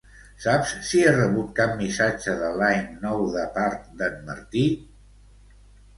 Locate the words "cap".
1.59-1.75